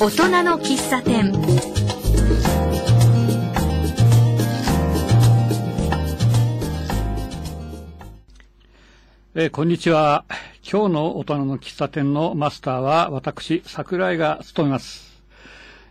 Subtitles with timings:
[0.00, 1.32] 大人の喫茶店
[9.34, 10.24] えーこんにちは。
[10.68, 15.22] 今日の大人の喫茶店のマスターは私、桜井が務めます。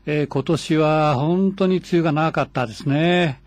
[0.06, 3.42] えー今年は本当に梅雨が長かったですね。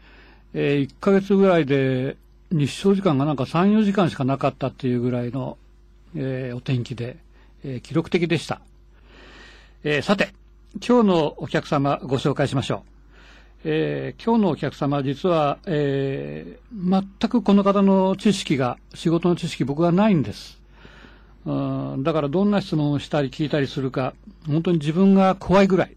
[0.55, 2.17] え1ヶ月ぐらいで
[2.51, 5.59] 日照時間がなんか3、4時間しかなかったっていうぐらいの、
[6.17, 7.17] えーお天気で、
[7.65, 8.61] えー記録的でした。
[9.85, 10.35] えーさて、
[10.79, 12.81] 今日のお客様ご紹介しましょう。
[13.65, 20.61] えー今日のお客様実は、えー全くこの方の知識が、仕事の知識僕はないんです。
[21.45, 21.53] う
[21.97, 24.15] んだからどんな質問をしたり聞いたりするか、
[24.47, 25.97] 本当に自分が怖いぐらい、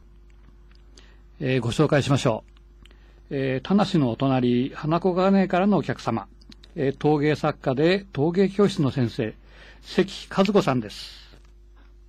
[1.40, 3.28] えーご紹介しましょう。
[3.30, 6.28] えー田無のお隣、花子金からのお客様、
[6.76, 9.36] えー陶芸作家で陶芸教室の先生、
[9.84, 11.38] 関和子さんです。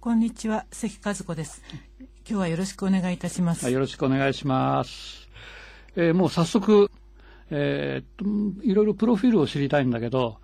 [0.00, 1.62] こんにちは、関和子です。
[2.26, 3.64] 今日はよろしくお願いいたします。
[3.64, 5.28] はいよろしくお願いします。
[5.94, 6.90] えーもう早速、
[7.50, 10.38] えーっと、いろいろプロフィールを知りたいんだけど、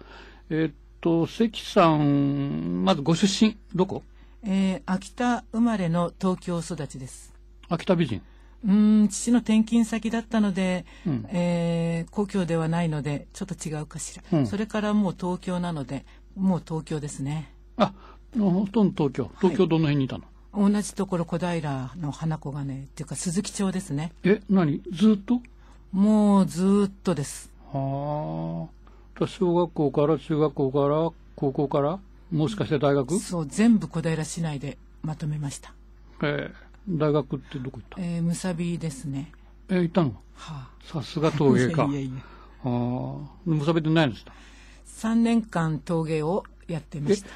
[0.50, 4.02] えーっと、関さん、まずご出身、どこ？
[4.44, 7.32] えー秋田生まれの東京育ちです。
[7.68, 8.22] 秋田美人。
[8.62, 14.22] うーん、父の転勤先だったので、うんえー故郷ではないので、ちょっと違うかしら。
[14.38, 16.04] うんそれからもう東京なので、
[16.36, 17.54] もう東京ですね。
[17.78, 17.94] あ、
[18.38, 19.30] ほとんど東京。
[19.40, 24.12] 東京どの辺にいたの、同じところ小平の花子がね、っていうか鈴木町ですね。
[24.24, 24.82] え、何？
[24.92, 25.40] ずっと？
[25.92, 27.50] もうずーっとです。
[27.72, 28.68] は
[29.20, 29.26] あ。
[29.26, 31.98] 小学校から中学校から高校から？
[32.32, 33.18] もしかして大学？
[33.18, 35.72] そう、全部小平市内でまとめました。
[36.22, 37.96] えー大学ってどこ行った？
[38.00, 39.30] えー、むさびですね。
[39.68, 40.14] えー行ったの？
[40.34, 40.70] はあ。
[40.82, 41.84] さすが陶芸家。
[41.86, 42.10] いやいやいや。
[42.64, 43.18] ああ。
[43.44, 44.32] むさびって何ですか
[44.88, 47.28] ？3年間陶芸をやってました。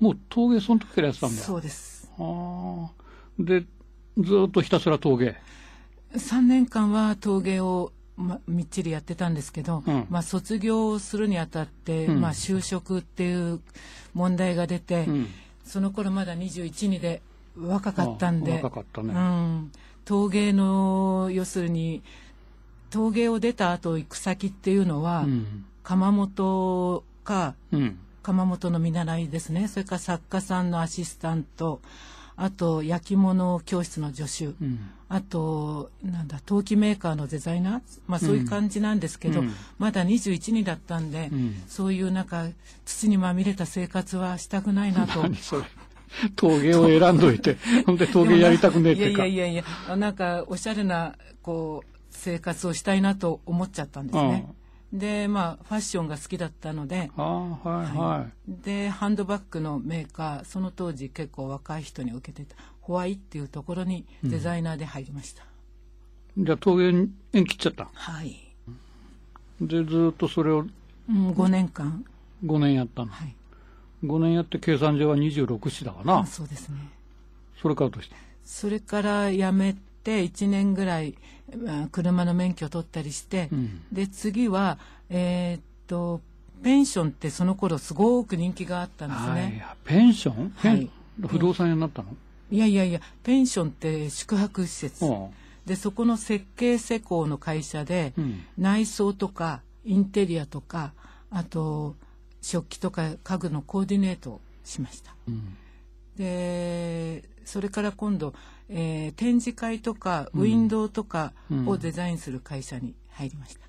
[0.00, 1.42] もう陶芸その時からやってたんだ。
[1.42, 1.97] そうです。
[2.18, 2.92] ああ。
[3.38, 3.60] で、
[4.18, 5.36] ずーっとひたすら陶芸。
[6.14, 13.60] 3年間は陶芸を、ま、みっちりやってたんですけど、うんまあ、卒業するにあたって、うんまあ、就職っていう
[14.14, 15.26] 問題が出て、うん。
[15.64, 17.20] その頃まだ21にで
[17.60, 19.12] 若かったんであ若かったね。
[19.12, 19.72] うん、
[20.06, 22.02] 陶芸の要するに
[22.90, 25.64] 陶芸を出た後行く先っていうのは、うん。
[25.82, 27.98] 窯元かうん。
[28.28, 31.80] 窯元の見習いですねそれから作家さんのアシスタント
[32.36, 34.78] あと焼き物教室の助手、うん。
[35.08, 42.46] あとなんだ陶器メーカーのデザイナー、まあ、そういう感じなんですけど、うんまだ21にだったんで、うんそういうなんか
[42.84, 45.22] 土にまみれた生活はしたくないなと。
[45.22, 45.62] 何それ。
[46.36, 47.56] 陶芸を選んどいて、
[47.86, 49.26] ほんで陶芸やりたくねえってか。
[49.26, 54.46] いやいやいやいやなんかおしゃれなこう生活をしたいなと思っちゃったんですね。
[54.92, 58.32] でまあファッションが好きだったので、はいはい。
[58.48, 65.44] でハンドバッグのメーカーその当時結構若い人に受けてたホワイっていうところにデザイナーで入りました。
[66.38, 67.90] じゃあ陶芸に縁切っちゃった？
[67.92, 68.54] はい、
[69.60, 70.64] で、ずーっとそれを
[71.08, 72.04] うん、5年間
[72.44, 73.10] 5年やったの？
[73.10, 73.34] はい
[74.04, 76.24] 5年やって計算上は26子だわな。
[76.24, 76.76] そうですね。
[77.60, 79.74] それからどうしたそれから辞め
[80.04, 81.16] て1年ぐらい
[81.56, 83.82] まあ車の免許を取ったりして、うん。
[83.92, 84.78] で次は
[85.08, 86.20] えーっと
[86.62, 89.34] ペンションってその頃すごく人気があったんですはい。
[89.36, 89.66] ね。。
[89.84, 90.52] ペンション？
[90.56, 90.90] はい。
[91.26, 92.08] 不動産屋になったの？
[92.50, 95.28] い、やいやいやペンションって宿泊施設、うん
[95.66, 98.40] でそこの設計施工の会社で、うん。
[98.56, 100.92] 内装とかインテリアとか
[101.30, 101.94] あと
[102.40, 105.14] 食器とか家具のコーディネートをしました。
[105.28, 105.56] うん。
[106.16, 108.34] でそれから今度、
[108.68, 111.32] えー展示会とかウィンドウとか
[111.66, 113.60] をデザインする会社に入りました、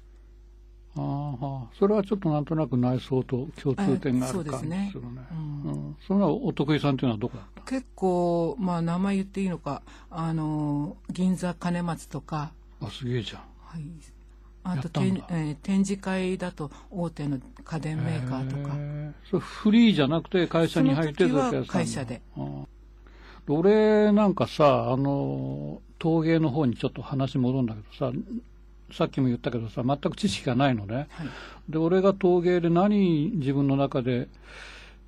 [0.97, 5.21] ああ、それはちょっとなんとなく内装と共通点がああそうるですね感じするね。
[5.31, 5.97] うんうん。
[6.05, 7.61] それはお得意さんというのはどこだった？
[7.61, 13.41] 結構まあ名前言っていいのかあの銀座金松とか、あ、すげえじゃん。
[13.61, 13.83] はい、
[14.63, 15.21] あとやったんだ。
[15.27, 18.75] てんえー展示会だと大手の家電メーカーとか。
[19.29, 22.21] それフリーじゃなくて会社に入ってその時はずっとやってたんだ会社で。
[22.37, 22.48] うん
[23.47, 28.17] 俺なんかさ、あの、陶芸の方にちょっと話戻るんだけどさ、
[28.91, 30.95] さっきも言ったけどさ、全く知識がないのね。
[30.95, 31.07] はい
[31.69, 34.27] で、俺が陶芸で何自分の中で、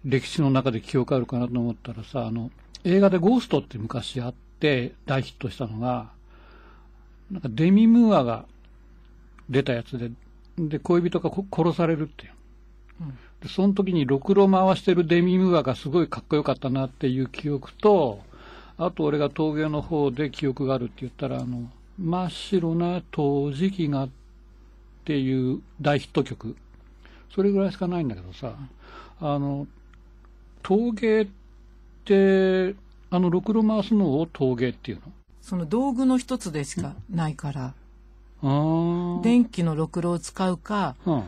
[0.06, 2.52] 歴史の中で記憶あるかなと思ったらさ、あの、
[2.84, 6.12] 映画でゴーストって昔あって大ヒットしたのが、
[7.32, 8.46] なんかデミムーアが
[9.50, 10.12] 出たやつで、
[10.58, 12.32] で、恋人がこ殺されるっていう。
[13.02, 18.22] うんでその時にろくろ回してるデミムーアがすごいかっこよかったなっていう記憶と、
[18.78, 24.10] あと俺が陶芸の方で記憶があるって言ったら、あの、真っ白な陶磁器がっ
[25.06, 26.56] ていう大ヒット曲。
[27.34, 28.54] それぐらいしかないんだけどさ、
[29.20, 29.68] あの、
[30.62, 31.28] 陶芸っ
[32.06, 32.76] て、
[33.10, 35.04] あの、ろくろ回すのを陶芸っていうの？
[35.42, 37.74] その道具の一つでしかないから、
[38.44, 41.24] あー電気のろくろを使うかうん。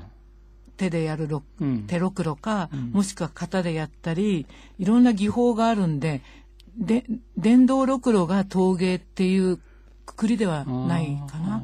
[0.78, 1.84] 手でやるろうん。
[1.88, 4.46] 手ろくろか、もしくは型でやったり
[4.80, 6.22] いろんな技法があるんで
[6.78, 7.06] で
[7.38, 9.60] 電動ろくろが陶芸っていう
[10.06, 11.64] くくりではないかな。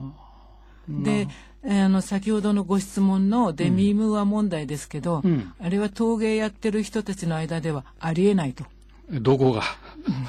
[0.89, 8.63] で、えーあの先ほどのご質問のデミームーア問題ですけど、うんあれは陶芸やってる人たちの間ではありえないと。
[9.11, 9.63] どこが？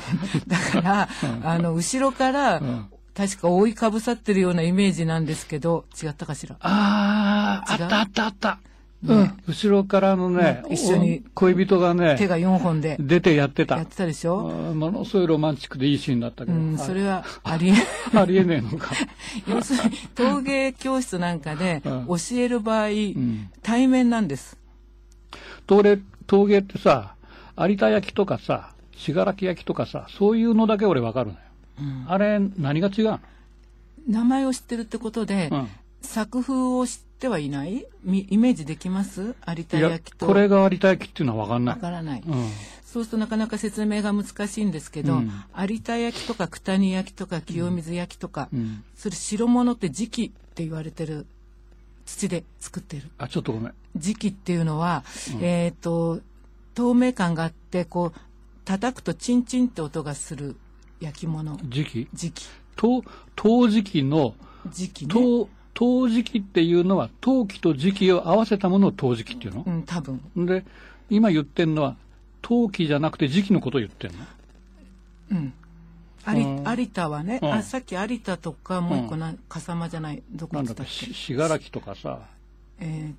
[0.49, 1.09] だから、
[1.45, 6.57] あの後ろから、ん確か覆いかぶさってるようなイメージなんですけど違ったかしら？
[6.61, 8.59] ああ、あったあったあった。
[9.03, 9.43] うん。
[9.49, 13.77] 後ろからのね、うん一緒にお恋人がね、手が4本で出てやってた。
[13.77, 14.41] やってたでしょ？
[14.75, 16.59] ものすごいロマンチックでいいシーンだったけど。
[16.59, 17.75] うん、はいそれはありえ
[18.19, 18.93] ありえねえのか。
[19.49, 24.59] 要するに陶芸教室なんかで うん教える場合、ん対面なんです。
[25.67, 27.15] 陶芸、陶芸ってさ、
[27.59, 31.41] 有田焼とかさ、信楽焼とかさ、そういうのだけ俺わかるのよ。
[32.09, 33.21] あれ、何が違うの？
[34.09, 35.69] 名前を知ってるってことで、うん
[36.03, 37.87] 作風を知ってはいない？
[38.03, 39.35] みイメージできます？
[39.47, 40.27] 有田焼、と？
[40.27, 41.81] これが有田焼っていうのはわかんなわい。
[41.81, 42.23] からない。
[42.27, 42.49] うん。
[42.85, 48.83] そうするとなかなか説明が難しいんですけど、うん有田焼とか九谷焼とか清水焼とか、うん。
[48.97, 51.27] それ白物って磁器って言われてる
[52.07, 53.05] 土で作ってる。
[53.19, 53.75] あ、ちょっとごめん。
[53.97, 55.05] 磁器っていうのは、
[55.41, 56.21] えっ、と
[56.75, 58.21] 透明感があってこう
[58.65, 60.57] 叩くとチンチンって音がする
[61.01, 62.47] 焼き物時期磁器
[62.77, 63.03] 陶、
[63.37, 64.35] 陶磁器の、
[64.69, 65.09] 磁器ね。
[65.09, 65.49] 陶、
[65.81, 69.65] 陶磁器っていうのは、陶器と磁器を合わせたものを陶磁器っていうの？
[69.67, 70.21] うん多分。
[70.37, 70.63] で、
[71.09, 71.97] 今言ってんのは、
[72.43, 74.19] 陶器じゃなくて磁器のことを言ってんの？
[75.31, 75.55] うん。
[76.77, 77.51] 有田はね、うん。
[77.51, 82.29] あさっき有田とかもう一個な、笠間じゃないどこだったっ信楽とかさ、
[82.79, 83.15] え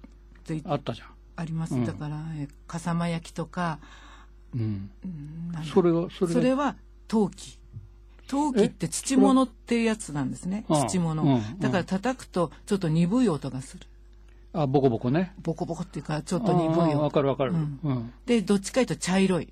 [0.46, 1.08] ーあったじゃん。
[1.38, 1.86] あります、うん。
[1.86, 3.80] だから、えー笠間焼きとか、
[4.54, 4.92] うん。
[5.74, 6.34] それが、それが。
[6.34, 6.76] それは
[7.08, 7.58] 陶器
[8.32, 10.64] 陶器って土物っていうやつなんですね。
[10.70, 11.34] うん土物、うん。
[11.36, 11.60] うん。
[11.60, 13.86] だから叩くとちょっと鈍い音がする。
[14.54, 15.34] あ、ボコボコね。
[15.42, 17.54] ボコボコっていうかちょっと鈍いあーわ音かるわかる。
[18.26, 19.52] でどっちかいうと茶色い。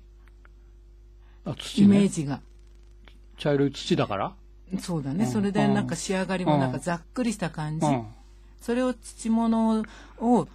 [1.44, 2.08] あ、土イメーね。
[2.08, 2.40] ジが、
[3.36, 4.34] 茶色い土だから？
[4.78, 5.30] そうだね、うん。
[5.30, 8.06] それでなんか仕上がりもなんかざっくりした感じ、うん。
[8.62, 9.84] それを土物
[10.20, 10.48] を、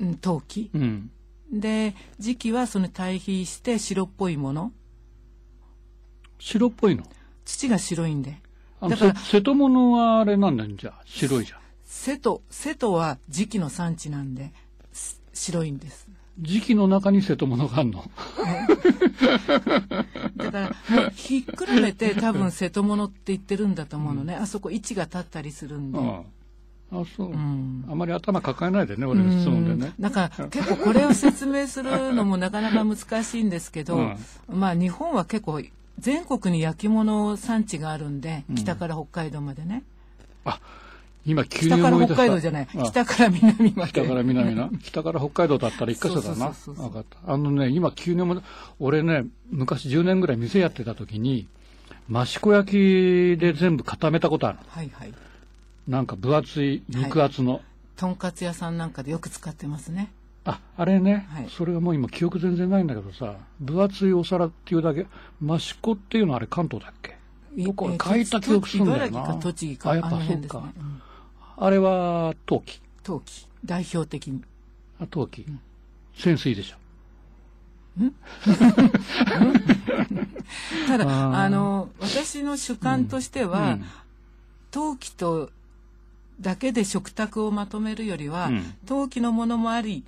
[0.00, 0.70] うん、陶器。
[0.72, 1.10] うん。
[1.52, 4.72] で時期はその対比して白っぽいもの。
[6.38, 7.02] 白っぽいの？
[7.44, 8.38] 土が白いんで
[8.80, 11.02] だからせ瀬戸物はあれなんだよ、じゃあ。
[11.04, 11.58] 白いじゃん。
[11.84, 14.52] 瀬戸瀬戸は時期の産地なんで
[14.92, 16.08] す白いんです
[16.38, 18.04] 時期の中に瀬戸物があるの？
[20.36, 26.08] だからひっくるめて多分瀬戸物って言ってるんだと思うのね、あそこ位置が立ったりするんで、うん。
[26.10, 27.28] あ、そう。
[27.28, 29.92] んあまり頭抱えないでね、俺の質問でね。
[30.00, 34.16] だから結構これを説明するのもなかなか難しいんですけど、うん
[34.48, 35.60] まあ日本は結構
[35.98, 39.84] 全国に焼き物産地があるんで北から北海道までね、
[40.44, 40.60] あ、
[41.24, 42.06] 今急に北から。
[42.06, 44.70] 北海道じゃないあ北から南まで北から南な。
[44.82, 46.50] 北から北海道だったら一箇所だな。
[46.50, 47.32] 分かった。
[47.32, 48.42] あのね、今急に思い出
[48.80, 51.46] 俺ね、昔10年ぐらい店やってた時に、
[52.10, 54.64] 益子焼きで全部固めたことあるの。
[54.68, 55.14] はいはい
[55.88, 57.60] なんか分厚い肉厚の。
[57.96, 60.10] とんかつ屋さんなんかでよく使ってますね
[60.44, 61.48] あ、あれね、はい。
[61.50, 65.06] それがもう今記憶全然ないんだけどさ、分厚いお皿っていうだけ、
[65.42, 67.16] 益子っていうのはあれ関東だっけ？
[67.58, 67.90] どこ？
[67.92, 69.06] えか書いた記憶するんだよな。
[69.06, 70.26] 茨城か栃木かあ、やっぱのそうか。
[70.26, 71.02] 辺ですね、うん。
[71.66, 72.80] あれは陶器。
[73.04, 73.46] 陶器。
[73.64, 74.28] 代表的。
[74.32, 74.42] に
[75.00, 75.46] あ、陶器。
[76.16, 76.76] センスいいでしょ。
[80.88, 83.84] ただあの私の主観としては、うん。
[84.70, 85.50] 陶器と
[86.40, 88.74] だけで食卓をまとめるよりは、うん。
[88.86, 90.04] 陶器のものもあり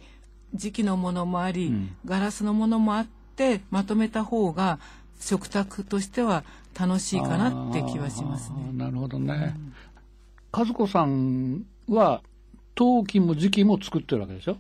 [0.54, 3.06] 磁器のものもあり、うんガラスのものもあっ
[3.37, 4.78] てまとめた方が
[5.18, 6.44] 食卓としては
[6.78, 8.70] 楽しいかなって気はしますね。
[8.73, 9.54] なるほどね。
[10.52, 12.23] 和子さんは
[12.75, 14.56] 陶器も磁器も作ってるわけでしょ？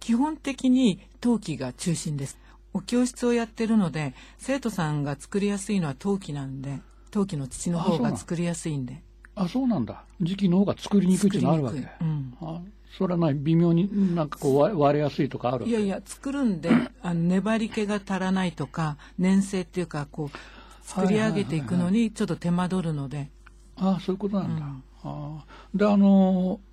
[0.00, 2.38] 基本的に陶器が中心です。
[2.74, 9.02] お教室をやってるので生徒さんが作りやすいのは陶器なんで陶器の土の方が作りやすいんで
[9.34, 10.04] あ、そうなんだ。
[10.22, 11.78] 磁器の方が作りにくいっていうのあるわけ。
[11.78, 12.60] うんあ
[12.98, 16.70] それはない微妙になんかこう割割れやすいとかあるいやいや作るんで
[17.02, 23.30] あの粘り気が足らないとか粘性っていうかこう作り上げていくのにちょっと手間取るので
[23.76, 24.66] あそういうことなんだ。
[25.04, 25.44] あ
[25.74, 26.72] で、あのー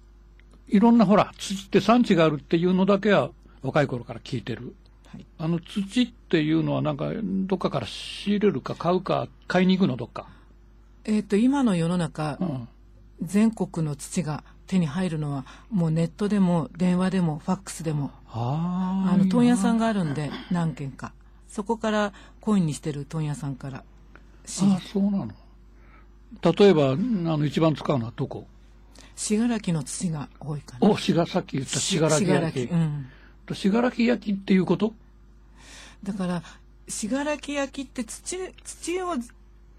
[0.72, 3.32] いろんなほら、土って産地があるっていうのだけは
[3.64, 4.76] 若い頃から聞いてる。
[5.08, 10.28] はいあの土っていうのはなんかどっかから仕入れるか買うか買いに行くのどっか？
[11.06, 12.68] えっ、と今の世の中うん。
[13.24, 19.86] 全国の土が手に入るのはもうネットでも電話でもファックスでもああの問屋さんが。
[19.86, 21.12] があるんで何軒か
[21.48, 23.84] そこからコインにしてる問屋さんからあ
[24.48, 24.66] そ
[25.00, 25.34] うなの。
[26.42, 28.46] 例えば、あの、一番使うのはどこ？
[29.16, 30.88] 信楽の土が多いかな。
[30.88, 32.72] お、しが、さっき言った信楽焼き。
[32.72, 33.08] うん。
[33.54, 34.94] 信楽焼きっていうこと？
[36.04, 36.44] だから、
[36.88, 39.16] 信楽焼きって土、土を、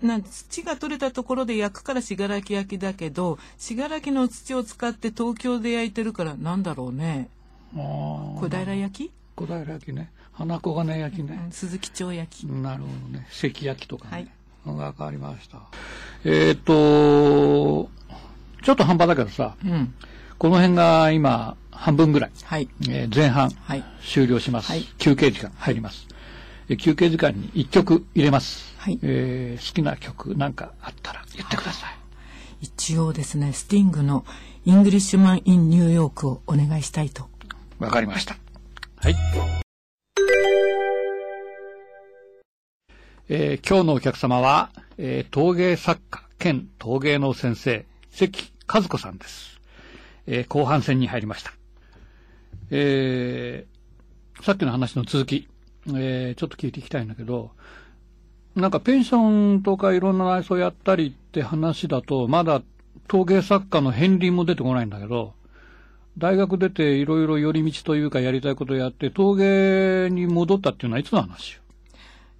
[0.02, 7.28] なん土が取れたところで焼くから信楽焼きだけど、信楽の土を使って東京で焼いてるからなんだろうね。
[7.74, 10.10] 小平焼き、小平焼きね。
[10.32, 11.38] 花小金焼きね。
[11.44, 12.46] うん鈴木町焼き。
[12.46, 13.26] なるほどね。
[13.30, 14.10] 関焼きとかね。
[14.64, 14.76] はい。
[14.76, 15.58] わかりました。
[16.24, 17.90] えっ、と、
[18.62, 19.94] ちょっと半端だけどさ、うん。
[20.38, 22.68] この辺が今、半分ぐらい、はい。
[22.88, 23.84] えー前半、はい。
[24.02, 26.06] 終了します、はい休憩時間入ります。
[26.68, 28.69] えー休憩時間に1曲入れます。
[28.80, 31.90] はいえー好きな曲なんかあったら言ってください。
[32.62, 34.24] 一応ですね、スティングの
[34.64, 37.28] Englishman in New York をお願いしたいと。
[37.78, 38.36] わかりました。
[38.96, 39.14] はい。
[43.28, 49.60] えー今日のお客様は、えー陶芸作家兼陶芸の先生、関和子さんです。
[50.26, 51.52] えー後半戦に入りました。
[52.70, 55.48] えーさっきの話の続き、
[55.88, 57.50] えーちょっと聞いていきたいんだけど、
[58.60, 62.62] なんかペンションとかいろんな内装やったりって話だと、まだ
[63.08, 65.34] 陶芸作家の片鱗も出てこないんだけど、
[66.18, 71.60] 大学出ていろいろ寄り道というかやりたいことをやって陶芸に戻ったっていうのはいつの話よ？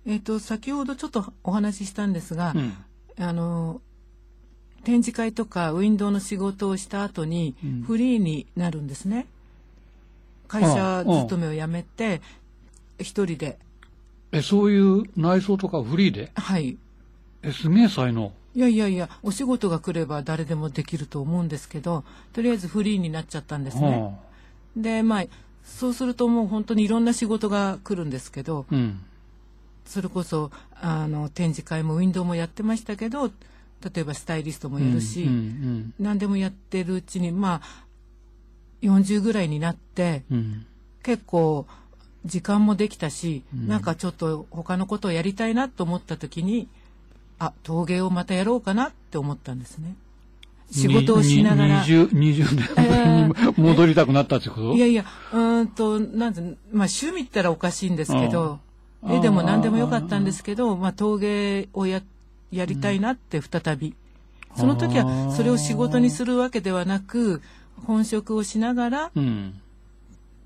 [0.06, 2.74] えっ、と、先ほどちょっとお話ししたんですが、うん。
[3.24, 3.80] あの、
[4.84, 9.26] 展示会とかウィンドウの仕事をした後にうんフリーになるんですね。
[10.48, 12.22] 会社勤めを辞めて、
[12.98, 13.58] 一人で。
[14.32, 16.30] え、そういう内装とかフリーで？
[16.34, 16.76] はい。
[17.42, 18.32] え、すげえ才能。
[18.54, 24.18] いやいやいや、お仕事が来れば誰でもできると思うんですけど、とりあえずフリーになっちゃったんですね。
[24.76, 25.24] で、まあ、
[25.64, 28.78] そうするともう本当にいろんな仕事が来るんですけど、うん。
[28.78, 29.00] うん。
[29.84, 33.32] それこそ、あの、展示会もウィンドウもやってましたけど、例
[34.02, 37.84] えばスタイリストもやるし、うんうん何でもやってるうちに、まあ、
[38.82, 40.36] 40ぐらいになって、うん。
[40.38, 40.66] うん。
[41.02, 41.66] 結構、
[42.24, 46.68] 時間もできたし、うんなんかちょっと他のことをやりたいなと思った時に、
[47.38, 49.96] あ、陶芸をまたやろうかなって思ったんですね。
[50.70, 51.84] 仕事をしながら。
[51.84, 58.60] に20、20年前に戻りたくなったってこと、いやいや、うーんと、なんて、まあ趣味ったらおかしいんですけど、うん
[59.08, 62.02] 絵でも何でもよかったんですけど、まあ陶芸をや、
[62.52, 63.94] やりたいなって再び。
[64.56, 67.40] その時はそれを仕事にするわけではなく、
[67.86, 69.54] 本職をしながら、うん。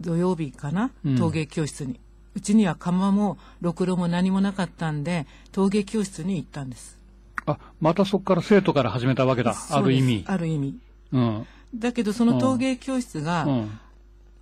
[0.00, 2.00] 土曜日かな、うん陶芸教室に。
[2.34, 6.98] うちには窯も、ろくろも何もなかったんで、陶芸教室に行ったんです。
[7.46, 9.54] あ、またそこから生徒から始めたわけだ。
[9.70, 10.24] ある意味。
[10.26, 10.78] ある意味。
[11.12, 11.46] うん。
[11.74, 13.78] だけどその陶芸教室が、うん。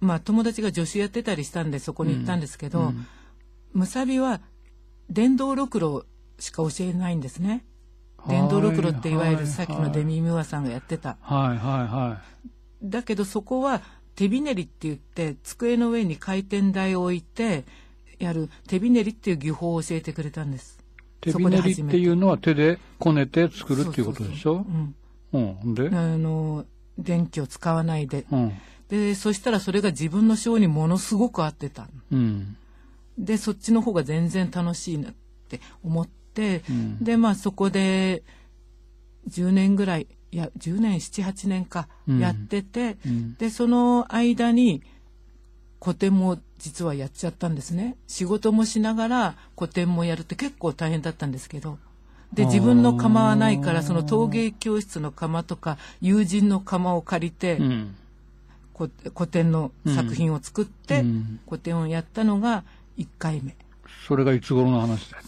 [0.00, 3.06] まあ友達が助手やってたりしたんでそこに行ったんですけど、うん
[3.74, 4.42] むさびは
[5.08, 6.04] 電動ろくろ
[6.38, 7.64] しか教えないんですね。
[8.28, 11.16] 電動ろくろっていわゆるさっきのデミミュアさんがやってた。
[11.20, 12.22] はいはいは
[12.82, 13.80] だけどそこは
[14.22, 17.64] 手びねりって言って机の上に回転台を置いて
[18.20, 20.78] やる手びねりっていう技法を教えてくれたんです。
[21.26, 21.32] い。
[21.32, 24.58] 手びねりっていうのは手でこねて作るっていうことでしょ？
[24.58, 24.64] そう
[25.32, 25.74] そうん。
[25.74, 26.64] でうん、あの
[26.96, 28.24] 電気を使わないで。
[28.30, 28.52] うん。
[28.88, 31.88] で、そしたらそれが自分の性にものすごく合ってた。
[32.12, 32.56] うん。
[33.18, 35.14] で、そっちの方が全然楽しいなっ
[35.48, 38.22] て思って、うんで、まあそこで
[39.28, 44.82] 10年ぐらい、いや、10年、7、8年かうんやってて、うんで、その間に
[45.78, 47.96] 個展も実はやっちゃったんですね。
[48.06, 51.78] 仕事もしながら個展もやるって結構大変だったんですけど。
[52.32, 57.94] で、自分の窯はないから、その陶芸教室の窯とか、友人の窯を借りて、うん。
[58.72, 62.64] こ古典の作品を作って、うん古典をやったのが
[62.96, 63.54] 1回目。
[64.06, 65.22] それがいつ頃の話だよ。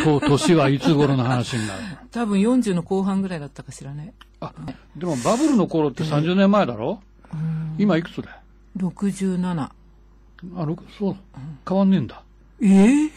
[0.20, 1.80] と、年はいつ頃の話になる
[2.10, 4.14] 多分40の後半ぐらいだったかしらね。
[4.40, 4.52] あ、
[4.96, 7.00] でもバブルの頃って30年前だろ？
[7.78, 8.36] 今いくつだよ
[8.78, 9.70] ？67。
[10.56, 11.16] あ、六そう。
[11.68, 12.22] 変わんねえんだ。
[12.62, 13.10] ええ？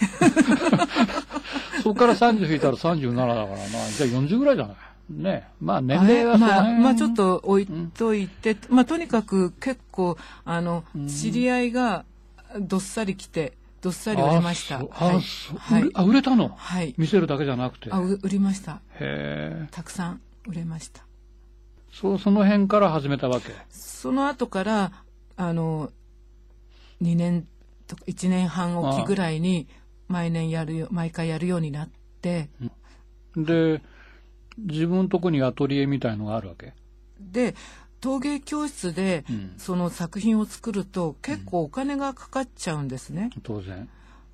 [1.84, 3.58] そこから30引いたら37だから、まあ、
[3.98, 4.75] じゃあ40ぐらいじゃない
[5.10, 6.82] ねまあ年齢はまあ、辺。
[6.82, 12.06] まあちょっと置いといて、まあとにかく結構、あの、知り合いが
[12.60, 14.80] どっさり来て、どっさり売れました。
[14.80, 16.48] あ、はいあ売れたの？
[16.56, 16.96] はい。
[16.98, 17.92] 見せるだけじゃなくて。
[17.92, 18.75] あ、う売りました。
[19.00, 19.68] へえ。
[19.72, 21.06] たくさん売れました。
[21.92, 23.52] そう、その辺から始めたわけ？
[23.70, 25.04] その後から、
[25.36, 25.92] あの、
[27.02, 27.46] 2年
[27.86, 29.68] とか1年半おきぐらいに、
[30.08, 31.90] 毎年やるよ、毎回やるようになっ
[32.22, 32.50] て、
[33.36, 33.82] で、
[34.58, 36.74] 自分のとこにアトリエみたいのがあるわけ？
[37.20, 37.54] で、
[38.03, 43.29] 陶芸教室でうんその作品を作ると結構お金がかかっちゃうんですね。
[43.43, 43.88] 当然。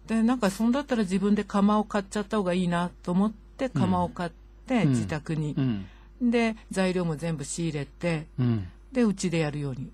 [0.08, 4.32] で、なんかそんだったら自分で窯を買っちゃった方がいいなと思って窯を買っ
[4.66, 5.62] て、自宅にう。
[5.62, 6.32] ん。
[6.32, 8.68] で、材料も全部仕入れて、うん。
[8.92, 9.92] で、うちでやるように。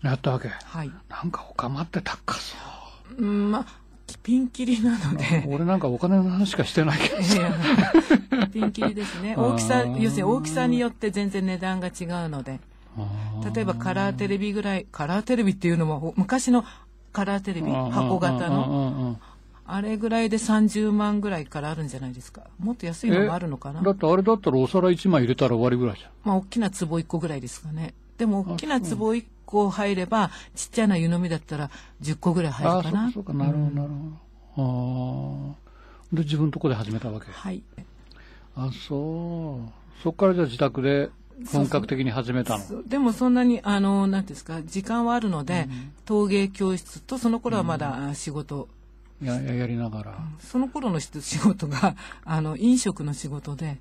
[0.00, 0.48] やったわけ。
[0.48, 0.90] はい。
[1.10, 2.56] なんかおかまって高そ
[3.18, 3.66] うん、まあ、
[4.22, 5.16] ピンキリなのう。
[5.18, 5.44] で。
[5.46, 7.16] 俺なんかお金の話しかしてないけど。
[8.48, 9.36] ピンキリですね。
[9.36, 12.58] 大きさ、要するに大きさによって全然値段が違うので。
[13.54, 16.64] 例えばカラーテレビぐらい、カラーテレビっていうのも昔の
[17.12, 19.20] カラーテレビ、箱型の、の。
[19.66, 22.42] あれぐらいで30万ぐらいからあるんじゃないですか。
[22.58, 23.90] もっと安いのもあるのかなだ。
[23.92, 26.10] ってあれだったらお皿1枚入れたら終わりぐらいじゃん。
[26.24, 27.94] まあ、大きな壺1個ぐらいですかね。
[28.18, 31.70] でも、大きな壺1個入れば、ちっちゃな湯飲みだったら
[32.02, 33.10] 10個ぐらい入ああ、るかな。
[33.12, 33.88] そうかそうか、なるほど、なる
[34.56, 35.54] ほど。
[35.54, 35.54] あ
[36.12, 36.16] あ。
[36.16, 37.26] で、自分のとこで始めたわけ。
[37.30, 37.62] はい。
[38.56, 40.02] あ、そう。
[40.02, 41.10] そっからじゃあ自宅で
[41.52, 42.82] 本格的に始めたの？
[42.86, 45.68] でもそんなに、あの、なんですか、時間はあるので、
[46.04, 48.68] 陶芸教室と、その頃はまだあ仕事、
[49.22, 50.18] や、ややりながら。
[50.40, 51.94] その頃の仕事が、
[52.24, 53.78] あの、飲食の仕事で、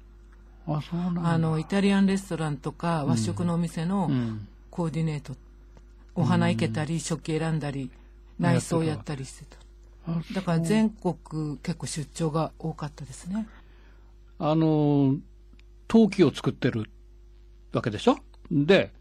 [0.68, 1.30] あ、そうなんだ。
[1.30, 4.48] あの、イタリアンレストランとか和食のお店のうん。
[4.70, 5.36] コーディネート、
[6.16, 7.89] お花生けたり、食器選んだり、
[8.38, 9.58] 内装やったりしてた。
[10.08, 13.48] あだから全国結構出張が多かったですね。
[14.38, 15.18] あの、
[15.88, 16.89] 陶器を作ってる
[17.74, 18.18] わけでしょ？
[18.52, 18.92] で、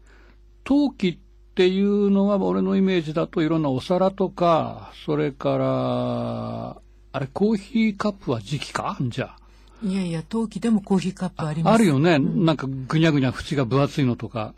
[0.63, 1.17] 陶器っ
[1.55, 8.97] ていうのは俺のイメージだといろんなお皿とか、それから、あれ、コーヒーカップは時期か？
[9.01, 9.35] じゃ
[9.81, 11.63] いやいや、陶器でもコーヒーカップありあ。
[11.63, 11.73] ます。
[11.75, 12.19] あるよね。
[12.19, 14.53] なんかぐにゃぐにゃ縁が分厚いのとか。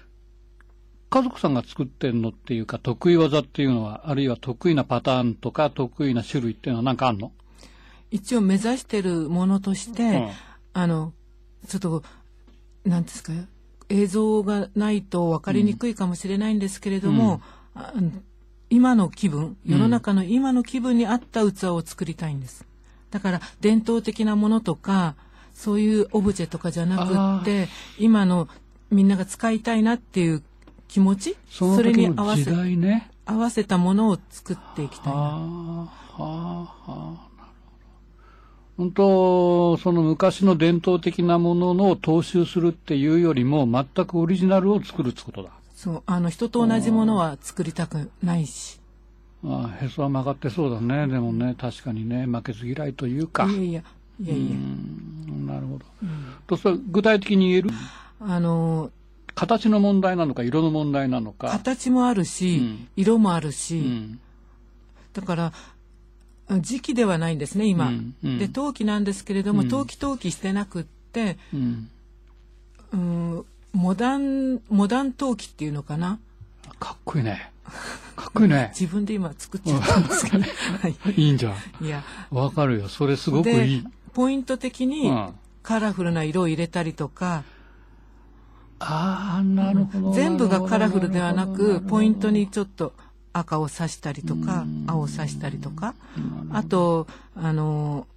[1.09, 7.31] 家族さんが作ってんのっていうか、得意技っていうのは、あるいは得意なパターンとか、得意な種類っていうのは何かあんの？
[8.11, 10.29] 一応目指してるものとして、うん
[10.73, 11.13] あの、
[11.67, 12.03] ちょっと、
[12.85, 13.33] なんですか、
[13.91, 17.41] 映像がないと分かりにくいかもしれないんですけれども、
[17.75, 17.93] あ
[18.69, 22.65] 今の気分、世の中の今の気分に合った器を作りたいんです。
[23.11, 25.15] だから、伝統的なものとか、
[25.53, 27.67] そういうオブジェとかじゃなくって、
[27.99, 28.47] 今の
[28.89, 30.41] みんなが使いたいなっていう
[30.87, 32.45] 気持ちそのれに合わせ。
[33.25, 35.89] 合わせたものを作っていきたいな。
[38.81, 45.51] 本当、その昔の伝統的なものの踏襲するっていうよりも、全くオリジナルを作るってことだ。
[45.75, 48.79] そう、あの、人と同じものは作りたくないし。
[49.45, 51.07] ああへそは曲がってそうだね。
[51.07, 53.45] でもね、確かにね、負けず嫌いというか。
[53.45, 53.83] いやいや、
[54.19, 54.55] いやいや。
[54.55, 55.85] うんなるほど。
[56.47, 57.69] とそれ具体的に言える？
[58.19, 58.89] あの、
[59.35, 61.49] 形の問題なのか、色の問題なのか。
[61.49, 64.19] 形もあるし、うん色もあるし、うん。
[65.13, 65.53] だから、
[66.59, 67.87] 時期ではないんですね、今。
[67.87, 71.89] うんうんで、陶器なんですけれども、うん陶器陶器してなくって、うん。
[72.93, 76.19] うん、モダン、モダン陶器っていうのかな？
[76.79, 77.51] かっこいいね。
[78.15, 78.73] かっこいいね。
[78.77, 80.95] 自分で今作っちゃったんですけど、はい。
[81.15, 81.85] いいんじゃん。
[81.85, 82.89] いや、わかるよ。
[82.89, 87.43] それすごくいでい。、ポイント的にうんカラフルな色を入れたりとか、
[88.79, 90.13] ああ、なるほど。
[90.13, 92.41] 全部がカラフルではなく、ポイントに。
[92.41, 92.93] にちょっと
[93.33, 95.95] 赤を刺したりとか、青を刺したりとか、
[96.51, 98.07] あと、あの、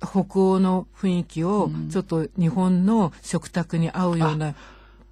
[0.00, 4.54] 北欧の雰囲気をちょっと日本の食卓に合うような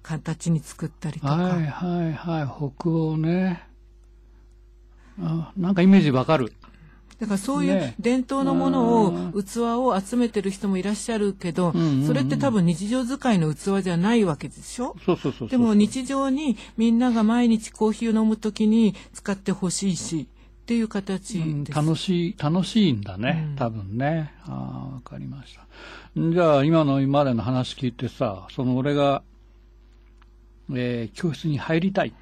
[0.01, 2.71] 形に作ったりとか、はいはいはい。
[2.77, 3.67] 北欧ね。
[5.21, 6.53] あなんかイメージわかる。
[7.19, 14.95] だからそういうね伝統のものを、器を集めてる人もいらっしゃるけど、んうんうんそれって多分日常使いの器じゃないわけでしょ？
[15.05, 15.49] そうそうそうそう。
[15.49, 21.63] でも日常にみんなが毎日コーヒーを飲むときに使ってほしいし、っていう形うん。
[21.65, 23.53] 楽しい、楽しいんだね。
[23.57, 24.33] 多分ね。
[24.45, 25.65] ああ、わかりました。
[26.15, 29.23] じゃあ、今の今までの話聞いてさ、その俺が、
[30.71, 32.13] えー教室に入りたいっ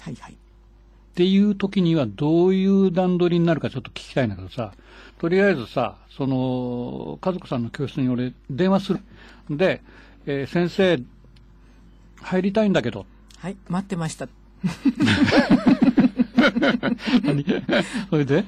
[0.00, 0.36] はいはい。
[1.14, 4.72] ていう時にはどういう段取りになるかちょっと聞きたいんだけどさ、
[5.18, 9.00] とりあえずさ、その、家族さんの教室に俺電話する。
[9.48, 9.82] で、
[10.26, 11.00] えー先生、
[12.20, 13.06] 入りたいんだけど、
[13.38, 14.28] はい、待ってました。
[17.22, 17.44] 何？
[18.10, 18.44] それで、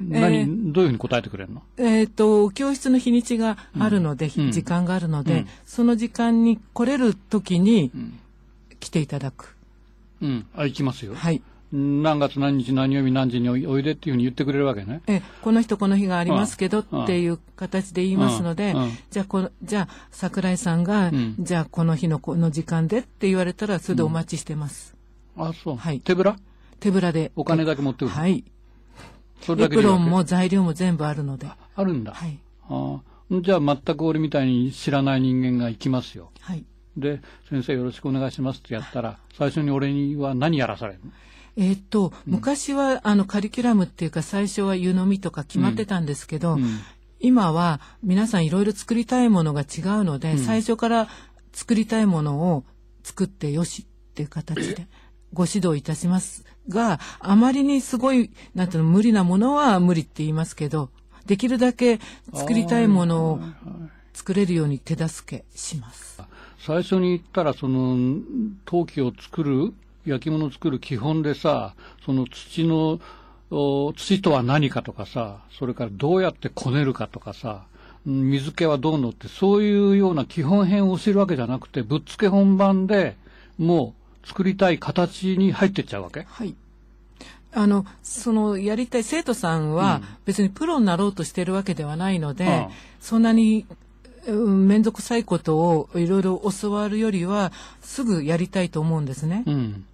[0.00, 1.62] 何、どういうふうに答えてくれるの？
[1.76, 8.18] えっ、と、教室の日にちがあるので、うん時間があるので、うんその時間に来れる時にん
[8.80, 9.56] 来ていただく。
[10.22, 10.46] うん。
[10.54, 11.14] あ、行きますよ。
[11.14, 11.42] はい。
[11.72, 15.02] 何月何日何曜日何時においでっていうふうに言ってくれるわけね。
[15.06, 24.94] え、この人この日がありますけどうんっていう形で言いますので、うんうんじゃあこの、じゃあ桜井さんが、んじゃあこの日のこの時間でって言われたら、それでお待ちしてます。
[25.36, 25.76] あ、そう。
[25.76, 26.36] はい手ぶら？
[26.80, 27.32] 手ぶらで。
[27.36, 28.10] お金だけ持ってくる。
[28.10, 28.44] はい。
[29.42, 31.48] それだけエプロンも材料も全部あるので。
[31.76, 32.12] あるんだ。
[32.12, 32.38] はい。
[32.68, 36.30] ああじゃあ全く俺みたいに知らない人間が行きますよ。
[36.40, 36.64] はい。
[36.96, 41.12] で、先生よろしくお願いしますってやったら、最初に俺には何やらされるの？
[41.56, 46.80] えーっと、昔は、あの、カリキュラムっていうか、最初は湯飲みとか決まってたんですけど、うん。
[47.20, 51.08] 今は皆さんいろいろ作りたいものが違うので、最初から
[51.52, 52.64] 作りたいものを
[53.02, 54.86] 作ってよしっていう形で
[55.32, 60.90] ご指導いたしますが、あまりにすごい、なんていうの、無理なものは無理って言いますけど、
[61.26, 61.98] できるだけ
[62.32, 63.40] 作りたいものを
[64.14, 66.22] 作れるように手助けします。
[66.58, 68.20] 最初に言ったら、その、
[68.64, 69.74] 陶器を作る、
[70.10, 73.00] 焼き物を作る基本でさ、その土の、
[73.50, 77.64] お土とは何かとかさ、それからどうやってこねるかとかさ、
[78.06, 83.16] うん水気はどうのって、そういうような基本編を教えるわけじゃなくて、ぶっつけ本番で
[83.58, 83.94] も
[84.24, 86.22] う作りたい形に入ってっちゃうわけ？
[86.22, 86.54] はい。
[87.52, 92.66] あの、その、やりたい生徒さんは別にプロになろうとしてるわけではないので、うん
[93.00, 93.66] そんなに、
[94.26, 99.44] うん、めんどくさいことをいろいろ教わるよりは、すぐやりたいと思うんですね。
[99.46, 99.84] うん。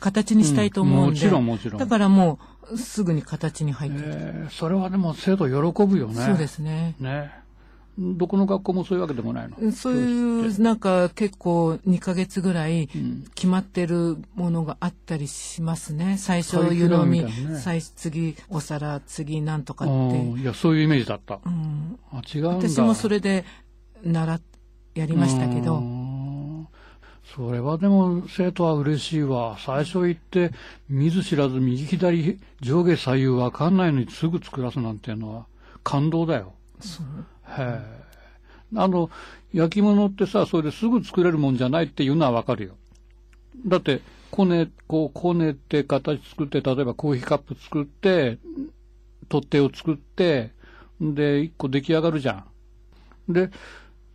[0.00, 1.04] 形にしたいと思うんで。
[1.04, 2.38] うんもちろんもちろんだからも
[2.72, 6.14] う、すぐに形に入ってる、えーそれはでも生徒喜ぶよね。
[6.24, 6.94] そうですね。
[7.00, 7.32] ね。
[8.00, 9.72] どこの学校もそういうわけでもないの？
[9.72, 10.00] そうい
[10.48, 12.88] う、なんか結構2ヶ月ぐらい
[13.34, 16.16] 決まってるものがあったりしますね。
[16.16, 19.92] 最初湯飲み、ね最次お皿、次なんとかって。
[19.94, 21.40] うんいや、そういうイメージだった。
[21.44, 22.68] うんあ違うんだ。
[22.68, 23.44] 私もそれで
[24.04, 24.40] 習っ
[24.94, 26.17] やりましたけうど、ん
[27.34, 29.58] それはでも生徒は嬉しいわ。
[29.58, 30.52] 最初行って
[30.88, 35.46] 見ず知らず右左上下左右わかんないのにすぐ作らすなんていうのは
[35.84, 36.54] 感動だよ。
[37.46, 38.08] へえ。
[38.76, 39.10] あの、
[39.52, 42.76] 焼き物ってさ、それですぐ作れるもんじゃないっていうのはわかるよ。
[43.66, 48.38] だって、こね、こう、こねて形作って、例えばコーヒーカップ作って、
[49.28, 50.52] 取っ手を作って、
[51.00, 52.44] で、一個出来上がるじゃ
[53.28, 53.32] ん。
[53.32, 53.50] で、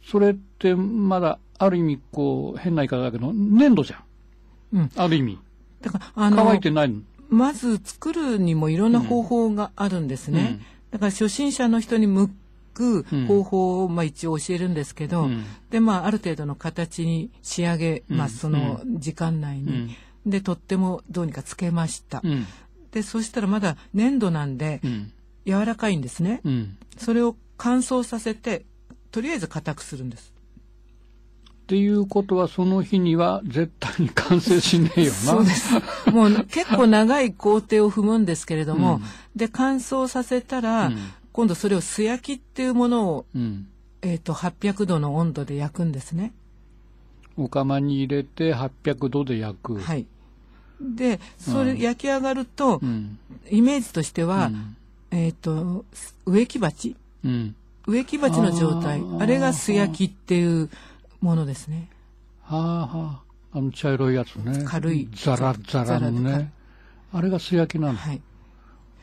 [0.05, 4.77] それってまだ、ある意味、こう、変な言い方だけど、粘土じゃん。
[4.77, 5.39] うんある意味。
[5.81, 7.01] だからあの乾いてないの？
[7.29, 10.57] まず作るにもいろんな方法があるんですね。
[10.59, 12.29] うんだから初心者の人に向
[12.73, 19.95] く方法をまあ一応教えるんですけど、うんでまあある程度の形に仕上げます、その時間内に。
[20.25, 22.21] でとってもどうにかつけました。
[22.23, 22.45] うん。
[22.91, 25.11] でそしたらまだ粘土なんでうん。
[25.45, 26.41] 柔らかいんですね。
[26.43, 26.77] うん。
[26.97, 28.65] それを乾燥させて
[29.13, 30.33] とりあえず硬くするんです。
[31.63, 35.13] っていうことは、その日には絶対に完成しねえよな。
[35.13, 35.71] そうです。
[36.11, 39.01] もう結構長い工程を踏むんですけれども、
[39.35, 40.97] で乾燥させたら、うん
[41.31, 43.67] 今度それを素焼きっていうものを、うん。
[44.03, 46.31] えー、と800度の温度で焼くんですね。
[47.37, 49.79] お釜に入れて800度で焼く。
[49.79, 50.05] はい。
[50.79, 53.17] でそれ焼き上がると、うん。
[53.49, 54.77] イメージとしては、うん
[55.09, 55.85] えっ、と
[56.27, 56.95] 植木鉢
[57.25, 57.55] うん。
[57.85, 60.69] 植木鉢の状態あれが素焼きっていう
[61.21, 61.89] ものですね。
[62.41, 63.21] はあは
[63.53, 63.57] あ。
[63.57, 64.63] あの茶色いやつね。
[64.65, 66.51] 軽いザラザラのね。
[67.11, 67.97] あれが素焼きなの。
[67.97, 68.21] はい。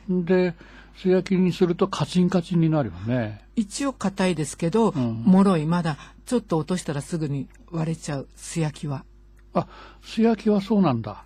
[0.09, 0.55] で、
[0.97, 3.41] 素焼きにするとカチンカチンになるよね。
[3.55, 9.05] 一応硬いですけど、ん脆いまだちょっと落としたらすぐに割れちゃう素焼きは。
[9.53, 9.67] あ、
[10.01, 11.23] 素焼きはそうなんだ。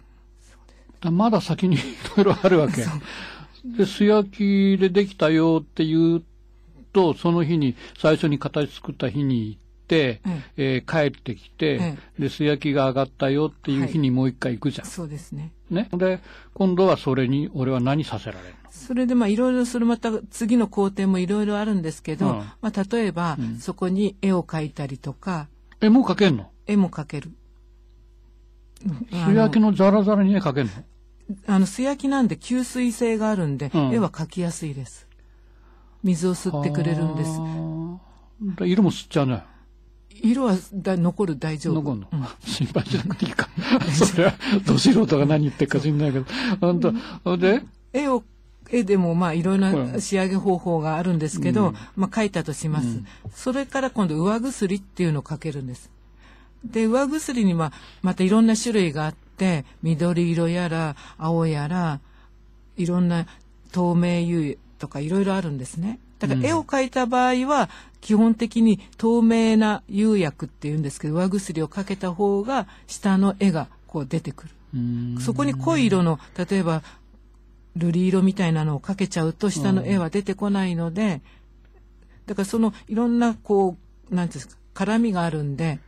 [1.02, 1.80] だまだ先にい
[2.16, 2.86] ろいろあるわけ。
[3.66, 6.24] で、素焼きでできたよって言う
[6.96, 10.22] と、その日に、最初に形作った日に行って、
[10.56, 14.88] えー帰ってきて、えで、素焼きが上がったよっていう日にもう一回行くじゃん。
[14.88, 15.52] そうですね。
[15.70, 15.90] ね。
[15.92, 16.22] で、
[16.54, 18.72] 今度はそれに、俺は何させられるの？
[18.72, 25.48] それでまあいろいろそれまた次の工程もいろいろあるんですけど、うんまあ例えば、そこに絵を描いたりとか
[25.82, 26.50] え、もう描けんの？
[26.66, 27.32] 絵も描ける。
[29.12, 30.72] 素焼きのザラザラに絵描けんの？
[31.48, 35.08] あの素焼きなんで吸水性があるんで、うん絵は描きやすいです。
[36.06, 37.32] 水を吸ってくれるんです。
[38.64, 39.44] 色も吸っちゃうね。
[40.22, 41.74] 色はだ残る大丈夫。
[41.74, 42.08] 残るの、
[42.46, 43.50] 心配しなくていいか。
[43.92, 44.34] それは、
[44.66, 46.26] ど素人が何言ってるか知んないけど。
[46.62, 46.80] 本
[47.24, 48.24] 当で、絵を
[48.70, 53.02] 絵でもまあいろいろうなん仕上げ方法があるんですけど、まあ描いたとします、
[53.34, 55.90] それから今度上薬っていうのをかけるんです。
[56.64, 62.00] で上薬にはまたいろんな種類があって緑色やら青やら
[62.78, 63.28] いろんな
[63.72, 66.00] 透明油とかいろいろあるんですね。
[66.20, 67.70] だから絵を描いた場合は
[68.02, 74.50] 基本的に透明な釉薬っていうんですけど上薬をかけた方が下の絵がこう出てくる。
[74.76, 75.18] うん。
[75.20, 76.84] そこに濃い色の例えば
[77.78, 81.22] 瑠璃色みたいなのをかけちゃうと下の絵は出てこないので、
[82.28, 83.76] だからそのいろんなこ
[84.12, 85.80] うなんていうんですか絡みがあるんで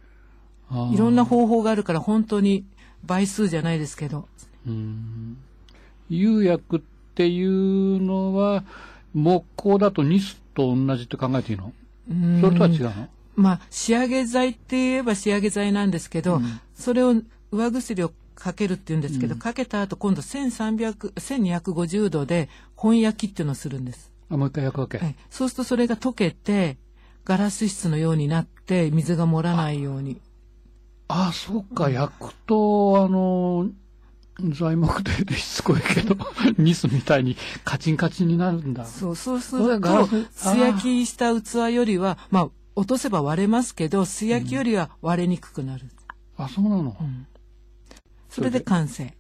[0.92, 2.66] いろんな方法があるから本当に
[3.04, 4.28] 倍数じゃないですけど。
[4.66, 5.38] うん。
[6.10, 8.66] 釉薬っていうのは、
[9.14, 11.72] 木工だとニスと同じって考えていいの？
[12.12, 12.42] うん。
[12.42, 13.08] それとは違うの？
[13.38, 16.42] まあ仕上げ剤って言えば仕上げ剤なんですけど、
[16.76, 17.16] それを
[17.52, 24.12] 上薬をかけるって言うんですけど、かけた後今度1300 1250度で本焼きっていうのをするんです。
[24.30, 24.98] あ、もう一回焼くわけ。
[24.98, 25.16] はい。
[25.30, 26.78] そうするとそれが溶けて、
[27.26, 30.20] ガラス質のようになって、水が漏らないように。
[31.08, 33.70] あ、そっか、焼くと、あの、
[34.52, 36.16] 材木ででしつこいけど、
[36.58, 38.86] ニスみたいにカチンカチンになるんだ。
[38.86, 45.86] そう、そうすると素焼きした器よりは、まあ、落とせば割れますけど、素焼きよりは割れにくくなる。
[46.38, 46.96] あ、そうなの？
[48.30, 49.16] それで完成。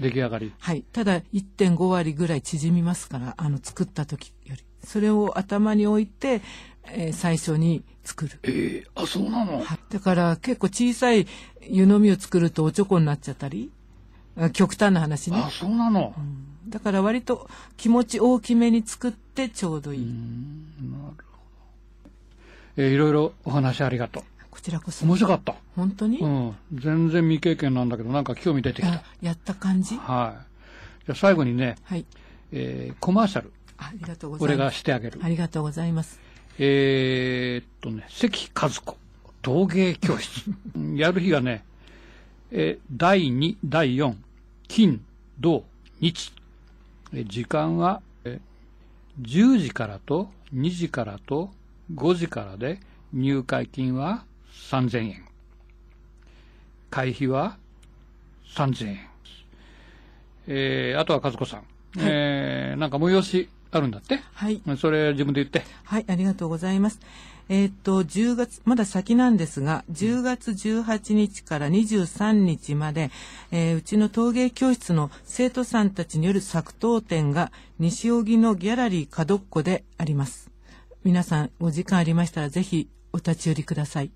[0.00, 0.52] 出来上がり。
[0.58, 0.84] はい。
[0.92, 4.64] ただ、1.5割ぐらい縮みますから、あの、作った時より。
[4.84, 6.40] それを頭に置いて、
[6.86, 8.38] えー最初に作る。
[8.42, 9.58] ええあ、そうなの？
[9.62, 11.26] はいだから、結構小さい
[11.68, 13.83] 湯飲みを作るとおちょこになっちゃったり、あ
[14.52, 15.50] 極端な話ねあ、。
[15.50, 16.14] そうなの。
[16.68, 20.06] だから割と気持ち大きめに作ってちょうどいい。
[22.76, 24.22] えーいろいろお話ありがとう。
[24.50, 25.04] こちらこそ。
[25.04, 25.54] 面白かった。
[25.76, 26.56] 本当に、うん。
[26.72, 29.02] 全然未経験なんだけど、なんか興味出てきたあ。
[29.22, 29.96] やった感じ？
[29.96, 30.44] は
[31.02, 31.06] い。
[31.06, 32.04] じゃあ最後にね、はい。
[32.52, 34.58] えーコマーシャル、ありがとうございます。
[34.58, 35.20] 俺がしてあげる。
[35.22, 36.18] ありがとうございます。
[36.58, 38.96] えーっとね、関和子、
[39.42, 40.44] 陶芸教室。
[40.96, 41.64] やる日がね、
[42.56, 44.14] えー第2、第4、
[44.68, 45.04] 金、
[45.40, 45.64] 土、
[46.00, 46.32] 日。
[47.12, 51.50] えー時間は、えー10時からと2時からと
[51.94, 52.80] 5時からで、
[53.12, 54.24] 入会金は
[54.70, 55.24] 3000円。
[56.90, 57.56] 会費は
[58.56, 58.98] 3000円。
[60.46, 61.62] えーあとは和子さん。
[61.98, 64.20] えーなんか催しあるんだって？
[64.34, 64.60] はい。
[64.78, 65.62] それ自分で言って。
[65.84, 67.00] はい、ありがとうございます。
[67.48, 73.10] えーっと、10月、まだ先なんですが、10月18日から23日まで、
[73.50, 80.50] えーうちの陶芸教室の生徒さんたちによる作陶展が西荻のギャラリー角っこであります。
[81.04, 84.10] 皆さん、お時間ありましたらぜひお立ち寄りください。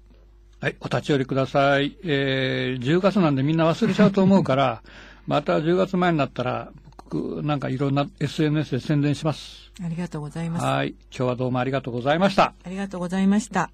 [0.60, 1.96] はい、お立ち寄りください。
[2.02, 4.82] えー、10月なんでみんな忘れちゃうと思うから、
[5.28, 6.72] また10月前になったら、
[7.04, 9.72] 僕、なんかいろんな SNS で宣伝します。
[9.82, 10.64] ありがとうございます。
[10.64, 12.54] はい、今日はどうもありがとうございました。
[12.64, 13.70] ありがとうございました。